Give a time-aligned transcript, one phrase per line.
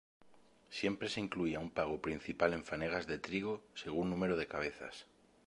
[0.71, 5.05] Siempre se incluía un pago principal en fanegas de trigo según número de cabezas.